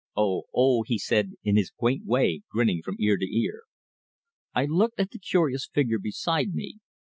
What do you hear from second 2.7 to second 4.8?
from ear to ear. I